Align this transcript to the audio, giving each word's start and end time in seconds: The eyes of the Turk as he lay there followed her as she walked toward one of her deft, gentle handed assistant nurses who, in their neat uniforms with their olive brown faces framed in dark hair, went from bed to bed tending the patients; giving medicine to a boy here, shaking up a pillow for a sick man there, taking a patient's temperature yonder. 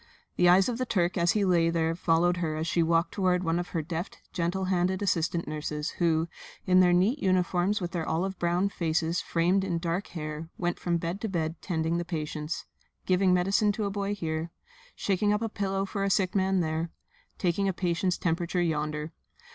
The 0.35 0.49
eyes 0.49 0.67
of 0.67 0.79
the 0.79 0.85
Turk 0.87 1.15
as 1.15 1.33
he 1.33 1.45
lay 1.45 1.69
there 1.69 1.93
followed 1.95 2.37
her 2.37 2.55
as 2.55 2.65
she 2.65 2.81
walked 2.81 3.11
toward 3.11 3.43
one 3.43 3.59
of 3.59 3.67
her 3.67 3.83
deft, 3.83 4.17
gentle 4.33 4.65
handed 4.65 5.03
assistant 5.03 5.47
nurses 5.47 5.91
who, 6.01 6.27
in 6.65 6.79
their 6.79 6.91
neat 6.91 7.19
uniforms 7.19 7.79
with 7.79 7.91
their 7.91 8.09
olive 8.09 8.39
brown 8.39 8.69
faces 8.69 9.21
framed 9.21 9.63
in 9.63 9.77
dark 9.77 10.07
hair, 10.07 10.49
went 10.57 10.79
from 10.79 10.97
bed 10.97 11.21
to 11.21 11.29
bed 11.29 11.61
tending 11.61 11.99
the 11.99 12.03
patients; 12.03 12.65
giving 13.05 13.31
medicine 13.31 13.71
to 13.73 13.85
a 13.85 13.91
boy 13.91 14.15
here, 14.15 14.49
shaking 14.95 15.31
up 15.31 15.43
a 15.43 15.49
pillow 15.49 15.85
for 15.85 16.03
a 16.03 16.09
sick 16.09 16.33
man 16.33 16.61
there, 16.61 16.89
taking 17.37 17.67
a 17.67 17.71
patient's 17.73 18.17
temperature 18.17 18.59
yonder. 18.59 19.11